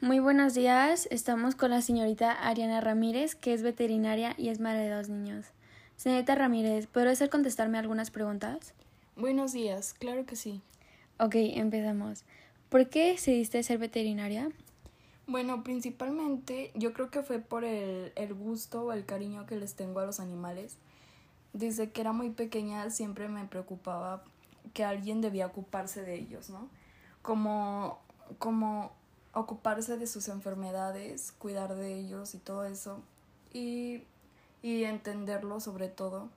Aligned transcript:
Muy 0.00 0.20
buenos 0.20 0.54
días, 0.54 1.08
estamos 1.10 1.56
con 1.56 1.70
la 1.70 1.82
señorita 1.82 2.30
Ariana 2.30 2.80
Ramírez, 2.80 3.34
que 3.34 3.52
es 3.52 3.64
veterinaria 3.64 4.32
y 4.38 4.48
es 4.48 4.60
madre 4.60 4.82
de 4.82 4.90
dos 4.90 5.08
niños. 5.08 5.46
Señorita 5.96 6.36
Ramírez, 6.36 6.86
¿podría 6.86 7.14
usted 7.14 7.28
contestarme 7.28 7.78
algunas 7.78 8.12
preguntas? 8.12 8.74
Buenos 9.16 9.52
días, 9.52 9.96
claro 9.98 10.24
que 10.24 10.36
sí. 10.36 10.62
Ok, 11.18 11.34
empezamos. 11.34 12.24
¿Por 12.68 12.88
qué 12.88 13.08
decidiste 13.08 13.60
ser 13.64 13.78
veterinaria? 13.78 14.52
Bueno, 15.26 15.64
principalmente 15.64 16.70
yo 16.76 16.92
creo 16.92 17.10
que 17.10 17.24
fue 17.24 17.40
por 17.40 17.64
el, 17.64 18.12
el 18.14 18.34
gusto 18.34 18.84
o 18.84 18.92
el 18.92 19.04
cariño 19.04 19.46
que 19.46 19.56
les 19.56 19.74
tengo 19.74 19.98
a 19.98 20.06
los 20.06 20.20
animales. 20.20 20.76
Desde 21.52 21.90
que 21.90 22.02
era 22.02 22.12
muy 22.12 22.30
pequeña 22.30 22.88
siempre 22.90 23.26
me 23.26 23.46
preocupaba 23.46 24.22
que 24.74 24.84
alguien 24.84 25.20
debía 25.20 25.46
ocuparse 25.46 26.02
de 26.02 26.14
ellos, 26.14 26.50
¿no? 26.50 26.68
Como, 27.20 27.98
como 28.38 28.92
ocuparse 29.38 29.96
de 29.96 30.06
sus 30.06 30.28
enfermedades, 30.28 31.32
cuidar 31.32 31.74
de 31.74 31.94
ellos 31.94 32.34
y 32.34 32.38
todo 32.38 32.64
eso. 32.64 33.02
Y, 33.52 34.04
y 34.62 34.84
entenderlo 34.84 35.60
sobre 35.60 35.88
todo. 35.88 36.28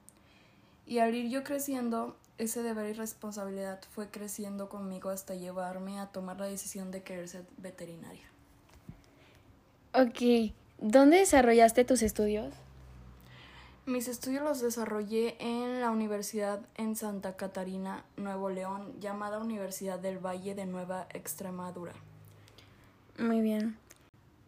Y 0.85 0.99
al 0.99 1.13
ir 1.15 1.29
yo 1.29 1.43
creciendo, 1.43 2.15
ese 2.37 2.63
deber 2.63 2.89
y 2.89 2.93
responsabilidad 2.93 3.79
fue 3.91 4.09
creciendo 4.09 4.67
conmigo 4.67 5.09
hasta 5.09 5.35
llevarme 5.35 5.99
a 5.99 6.07
tomar 6.07 6.39
la 6.39 6.47
decisión 6.47 6.91
de 6.91 7.03
querer 7.03 7.27
ser 7.27 7.45
veterinaria. 7.57 8.25
Ok, 9.93 10.53
¿dónde 10.79 11.17
desarrollaste 11.17 11.85
tus 11.85 12.01
estudios? 12.01 12.53
Mis 13.85 14.07
estudios 14.07 14.43
los 14.43 14.61
desarrollé 14.61 15.35
en 15.39 15.81
la 15.81 15.91
Universidad 15.91 16.61
en 16.75 16.95
Santa 16.95 17.35
Catarina, 17.35 18.05
Nuevo 18.15 18.49
León, 18.49 18.93
llamada 18.99 19.39
Universidad 19.39 19.99
del 19.99 20.17
Valle 20.17 20.55
de 20.55 20.65
Nueva 20.65 21.07
Extremadura. 21.13 21.93
Muy 23.21 23.41
bien. 23.41 23.77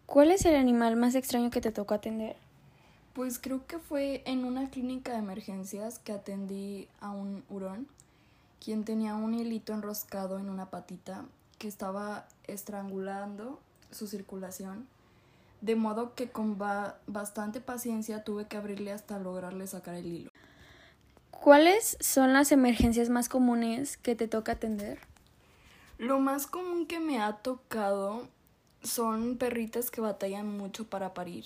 ¿Cuál 0.07 0.31
es 0.31 0.45
el 0.45 0.55
animal 0.55 0.95
más 0.95 1.13
extraño 1.13 1.51
que 1.51 1.61
te 1.61 1.71
tocó 1.71 1.93
atender? 1.93 2.35
Pues 3.13 3.37
creo 3.37 3.67
que 3.67 3.77
fue 3.77 4.23
en 4.25 4.45
una 4.45 4.71
clínica 4.71 5.11
de 5.11 5.19
emergencias 5.19 5.99
que 5.99 6.11
atendí 6.11 6.87
a 6.99 7.11
un 7.11 7.43
hurón, 7.49 7.87
quien 8.63 8.83
tenía 8.83 9.13
un 9.13 9.35
hilito 9.35 9.73
enroscado 9.73 10.39
en 10.39 10.49
una 10.49 10.71
patita 10.71 11.23
que 11.59 11.67
estaba 11.67 12.25
estrangulando 12.47 13.59
su 13.91 14.07
circulación, 14.07 14.87
de 15.61 15.75
modo 15.75 16.15
que 16.15 16.31
con 16.31 16.57
ba 16.57 16.97
bastante 17.05 17.61
paciencia 17.61 18.23
tuve 18.23 18.47
que 18.47 18.57
abrirle 18.57 18.91
hasta 18.91 19.19
lograrle 19.19 19.67
sacar 19.67 19.93
el 19.93 20.07
hilo. 20.07 20.31
¿Cuáles 21.29 21.95
son 21.99 22.33
las 22.33 22.51
emergencias 22.51 23.09
más 23.09 23.29
comunes 23.29 23.97
que 23.97 24.15
te 24.15 24.27
toca 24.27 24.53
atender? 24.53 24.97
Lo 25.99 26.19
más 26.19 26.47
común 26.47 26.87
que 26.87 26.99
me 26.99 27.21
ha 27.21 27.33
tocado 27.33 28.27
son 28.83 29.37
perritas 29.37 29.89
que 29.89 30.01
batallan 30.01 30.47
mucho 30.57 30.85
para 30.85 31.13
parir, 31.13 31.45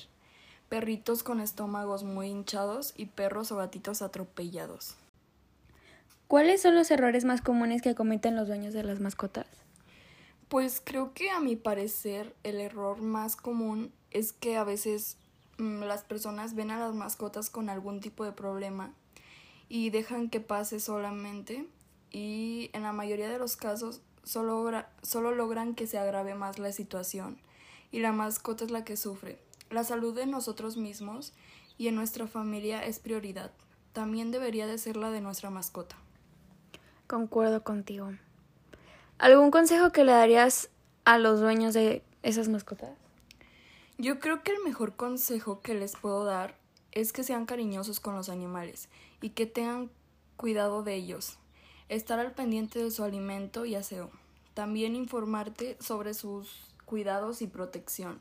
perritos 0.70 1.24
con 1.24 1.40
estómagos 1.40 2.04
muy 2.04 2.28
hinchados 2.28 2.94
y 2.98 3.06
perros 3.06 3.52
o 3.52 3.58
gatitos 3.58 4.02
atropellados. 4.02 4.96
¿Cuáles 6.28 6.62
son 6.62 6.76
los 6.76 6.92
errores 6.92 7.24
más 7.24 7.42
comunes 7.42 7.82
que 7.82 7.96
cometen 7.96 8.36
los 8.36 8.48
dueños 8.48 8.74
de 8.74 8.84
las 8.84 9.00
mascotas? 9.00 9.48
Pues 10.50 10.82
creo 10.84 11.14
que 11.14 11.30
a 11.30 11.40
mi 11.40 11.56
parecer 11.56 12.36
el 12.44 12.60
error 12.60 13.02
más 13.02 13.36
común 13.36 13.94
es 14.12 14.34
que 14.34 14.58
a 14.58 14.64
veces 14.64 15.18
mmm, 15.58 15.84
las 15.84 16.04
personas 16.04 16.56
ven 16.56 16.72
a 16.72 16.80
las 16.80 16.94
mascotas 16.94 17.50
con 17.50 17.70
algún 17.70 18.02
tipo 18.02 18.26
de 18.26 18.32
problema 18.32 18.94
y 19.70 19.90
dejan 19.90 20.30
que 20.30 20.40
pase 20.40 20.80
solamente 20.80 21.66
y 22.12 22.70
en 22.74 22.84
la 22.84 22.94
mayoría 22.94 23.30
de 23.30 23.38
los 23.38 23.58
casos 23.58 24.02
solo, 24.28 24.84
solo 25.02 25.32
logran 25.32 25.74
que 25.74 25.88
se 25.88 25.98
agrave 25.98 26.36
más 26.36 26.60
la 26.60 26.72
situación 26.72 27.38
y 27.92 28.00
la 28.00 28.12
mascota 28.12 28.66
es 28.66 28.72
la 28.72 28.84
que 28.84 28.98
sufre. 28.98 29.40
La 29.70 29.84
salud 29.84 30.14
de 30.14 30.26
nosotros 30.26 30.78
mismos 30.78 31.34
y 31.78 31.88
en 31.88 31.96
nuestra 31.96 32.28
familia 32.28 32.86
es 32.86 33.00
prioridad. 33.00 33.52
También 33.94 34.32
debería 34.32 34.68
de 34.68 34.78
ser 34.78 34.98
la 34.98 35.12
de 35.12 35.22
nuestra 35.22 35.50
mascota. 35.50 35.96
Concuerdo 37.08 37.64
contigo. 37.64 38.12
¿Algún 39.18 39.50
consejo 39.50 39.92
que 39.92 40.04
le 40.04 40.12
darías 40.12 40.70
a 41.06 41.18
los 41.18 41.40
dueños 41.40 41.74
de 41.74 42.04
esas 42.22 42.50
mascotas? 42.50 42.92
Yo 43.98 44.20
creo 44.20 44.44
que 44.44 44.52
el 44.52 44.64
mejor 44.64 44.96
consejo 44.96 45.62
que 45.62 45.74
les 45.74 45.96
puedo 45.96 46.24
dar 46.26 46.56
es 46.92 47.14
que 47.14 47.24
sean 47.24 47.46
cariñosos 47.46 48.00
con 48.00 48.16
los 48.16 48.30
animales 48.30 48.90
y 49.22 49.30
que 49.30 49.46
tengan 49.46 49.90
cuidado 50.36 50.84
de 50.84 50.96
ellos 50.96 51.40
estar 51.90 52.20
al 52.20 52.34
pendiente 52.34 52.84
de 52.84 52.92
su 52.92 53.04
alimento 53.04 53.66
y 53.66 53.76
aseo, 53.76 54.12
también 54.58 54.96
informarte 54.96 55.78
sobre 55.80 56.16
sus 56.16 56.50
cuidados 56.86 57.44
y 57.44 57.48
protección 57.48 58.20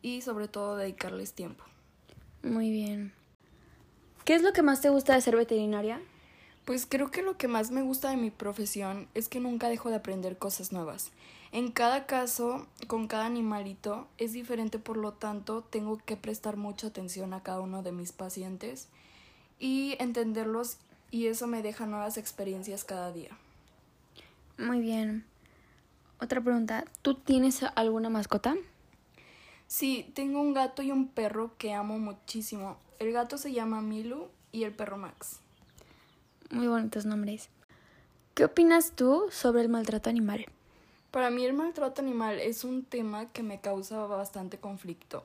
y 0.00 0.22
sobre 0.22 0.46
todo 0.46 0.76
dedicarles 0.76 1.32
tiempo. 1.32 1.64
Muy 2.44 2.70
bien. 2.70 3.12
¿Qué 4.24 4.36
es 4.36 4.42
lo 4.42 4.52
que 4.52 4.62
más 4.62 4.80
te 4.80 4.90
gusta 4.90 5.16
de 5.16 5.20
ser 5.20 5.34
veterinaria? 5.34 6.00
Pues 6.64 6.86
creo 6.86 7.10
que 7.10 7.22
lo 7.22 7.36
que 7.36 7.48
más 7.48 7.72
me 7.72 7.82
gusta 7.82 8.10
de 8.10 8.16
mi 8.16 8.30
profesión 8.30 9.08
es 9.14 9.28
que 9.28 9.40
nunca 9.40 9.68
dejo 9.68 9.90
de 9.90 9.96
aprender 9.96 10.38
cosas 10.38 10.70
nuevas. 10.70 11.10
En 11.50 11.72
cada 11.72 12.06
caso, 12.06 12.68
con 12.86 13.08
cada 13.08 13.26
animalito, 13.26 14.06
es 14.18 14.32
diferente, 14.32 14.78
por 14.78 14.96
lo 14.96 15.14
tanto, 15.14 15.62
tengo 15.62 15.98
que 15.98 16.16
prestar 16.16 16.56
mucha 16.56 16.86
atención 16.86 17.34
a 17.34 17.42
cada 17.42 17.58
uno 17.58 17.82
de 17.82 17.90
mis 17.90 18.12
pacientes 18.12 18.86
y 19.58 19.96
entenderlos 19.98 20.76
y 21.10 21.26
eso 21.26 21.48
me 21.48 21.60
deja 21.60 21.86
nuevas 21.86 22.18
experiencias 22.18 22.84
cada 22.84 23.10
día. 23.10 23.36
Muy 24.58 24.80
bien. 24.80 25.31
Otra 26.22 26.40
pregunta, 26.40 26.84
¿tú 27.02 27.14
tienes 27.14 27.64
alguna 27.74 28.08
mascota? 28.08 28.54
Sí, 29.66 30.08
tengo 30.14 30.40
un 30.40 30.54
gato 30.54 30.80
y 30.80 30.92
un 30.92 31.08
perro 31.08 31.50
que 31.58 31.72
amo 31.72 31.98
muchísimo. 31.98 32.76
El 33.00 33.10
gato 33.10 33.36
se 33.38 33.52
llama 33.52 33.80
Milu 33.80 34.28
y 34.52 34.62
el 34.62 34.72
perro 34.72 34.96
Max. 34.98 35.40
Muy 36.48 36.68
bonitos 36.68 37.06
nombres. 37.06 37.48
¿Qué 38.34 38.44
opinas 38.44 38.92
tú 38.92 39.30
sobre 39.32 39.62
el 39.62 39.68
maltrato 39.68 40.10
animal? 40.10 40.46
Para 41.10 41.30
mí 41.30 41.44
el 41.44 41.54
maltrato 41.54 42.00
animal 42.00 42.38
es 42.38 42.62
un 42.62 42.84
tema 42.84 43.32
que 43.32 43.42
me 43.42 43.60
causa 43.60 44.06
bastante 44.06 44.58
conflicto. 44.58 45.24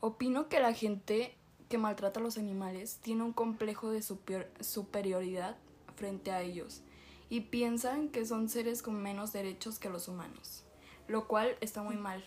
Opino 0.00 0.48
que 0.48 0.58
la 0.58 0.72
gente 0.72 1.36
que 1.68 1.78
maltrata 1.78 2.18
a 2.18 2.24
los 2.24 2.38
animales 2.38 2.98
tiene 3.00 3.22
un 3.22 3.32
complejo 3.32 3.92
de 3.92 4.02
super 4.02 4.50
superioridad 4.58 5.54
frente 5.94 6.32
a 6.32 6.42
ellos 6.42 6.82
y 7.28 7.42
piensan 7.42 8.08
que 8.08 8.26
son 8.26 8.48
seres 8.48 8.82
con 8.82 9.02
menos 9.02 9.32
derechos 9.32 9.78
que 9.78 9.88
los 9.88 10.08
humanos, 10.08 10.64
lo 11.08 11.26
cual 11.26 11.56
está 11.60 11.82
muy 11.82 11.96
mal. 11.96 12.22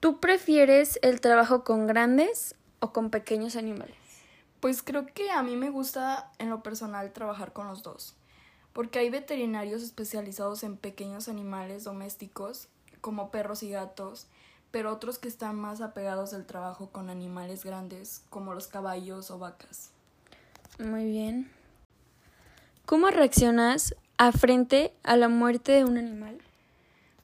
¿Tú 0.00 0.20
prefieres 0.20 0.98
el 1.02 1.20
trabajo 1.20 1.64
con 1.64 1.86
grandes 1.86 2.54
o 2.80 2.92
con 2.92 3.10
pequeños 3.10 3.56
animales? 3.56 3.96
Pues 4.60 4.82
creo 4.82 5.06
que 5.06 5.30
a 5.30 5.42
mí 5.42 5.56
me 5.56 5.70
gusta 5.70 6.30
en 6.38 6.50
lo 6.50 6.62
personal 6.62 7.12
trabajar 7.12 7.52
con 7.52 7.68
los 7.68 7.82
dos, 7.82 8.14
porque 8.72 8.98
hay 8.98 9.10
veterinarios 9.10 9.82
especializados 9.82 10.62
en 10.62 10.76
pequeños 10.76 11.28
animales 11.28 11.84
domésticos, 11.84 12.68
como 13.00 13.30
perros 13.30 13.62
y 13.62 13.70
gatos, 13.70 14.26
pero 14.70 14.92
otros 14.92 15.18
que 15.18 15.28
están 15.28 15.56
más 15.56 15.80
apegados 15.80 16.32
al 16.32 16.46
trabajo 16.46 16.90
con 16.90 17.10
animales 17.10 17.64
grandes 17.64 18.24
como 18.30 18.54
los 18.54 18.68
caballos 18.68 19.30
o 19.30 19.38
vacas. 19.38 19.90
Muy 20.78 21.04
bien. 21.04 21.50
¿Cómo 22.86 23.10
reaccionas 23.10 23.94
a 24.18 24.32
frente 24.32 24.92
a 25.02 25.16
la 25.16 25.28
muerte 25.28 25.72
de 25.72 25.84
un 25.84 25.98
animal? 25.98 26.38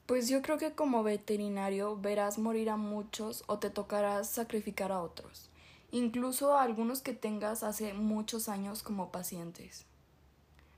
Pues 0.05 0.27
yo 0.27 0.41
creo 0.41 0.57
que 0.57 0.71
como 0.71 1.03
veterinario 1.03 1.95
verás 1.97 2.39
morir 2.39 2.69
a 2.69 2.77
muchos 2.77 3.43
o 3.47 3.59
te 3.59 3.69
tocará 3.69 4.23
sacrificar 4.23 4.91
a 4.91 5.01
otros, 5.01 5.49
incluso 5.91 6.57
a 6.57 6.63
algunos 6.63 7.01
que 7.01 7.13
tengas 7.13 7.63
hace 7.63 7.93
muchos 7.93 8.49
años 8.49 8.83
como 8.83 9.11
pacientes. 9.11 9.85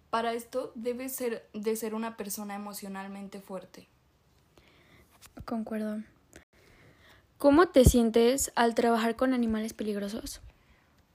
Para 0.09 0.33
esto 0.33 0.73
debes 0.75 1.15
ser 1.15 1.47
de 1.53 1.75
ser 1.77 1.95
una 1.95 2.17
persona 2.17 2.55
emocionalmente 2.55 3.39
fuerte. 3.39 3.87
Concuerdo. 5.45 6.03
¿Cómo 7.37 7.69
te 7.69 7.85
sientes 7.85 8.51
al 8.55 8.75
trabajar 8.75 9.15
con 9.15 9.33
animales 9.33 9.73
peligrosos? 9.73 10.41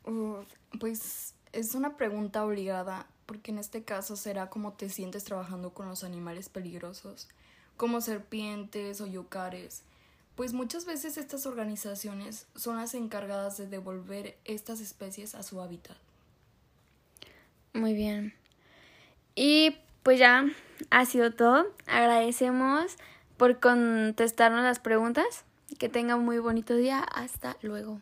Uh, 0.05 0.39
pues 0.81 1.36
es 1.57 1.75
una 1.75 1.97
pregunta 1.97 2.45
obligada, 2.45 3.07
porque 3.25 3.51
en 3.51 3.59
este 3.59 3.83
caso 3.83 4.15
será 4.17 4.51
cómo 4.51 4.75
te 4.75 4.91
sientes 4.91 5.25
trabajando 5.25 5.71
con 5.71 5.89
los 5.89 6.05
animales 6.05 6.51
peligrosos, 6.51 7.29
como 7.77 8.03
serpientes 8.03 9.01
o 9.01 9.07
yucares. 9.07 9.83
Pues 10.35 10.53
muchas 10.53 10.85
veces 10.85 11.17
estas 11.17 11.47
organizaciones 11.47 12.47
son 12.55 12.77
las 12.77 12.95
encargadas 12.95 13.57
de 13.57 13.67
devolver 13.67 14.37
estas 14.45 14.81
especies 14.81 15.35
a 15.35 15.43
su 15.43 15.63
hábitat. 15.63 15.97
Muy 17.73 17.95
bien. 17.95 18.35
Y 19.35 19.79
pues 20.03 20.19
ya 20.19 20.45
ha 20.91 21.07
sido 21.07 21.33
todo. 21.33 21.67
Agradecemos 21.87 22.97
por 23.39 23.61
contestarnos 23.61 24.63
las 24.63 24.79
preguntas. 24.79 25.45
Que 25.79 25.89
tenga 25.89 26.17
un 26.17 26.25
muy 26.25 26.39
bonito 26.39 26.77
día. 26.77 27.01
Hasta 27.01 27.57
luego. 27.63 28.01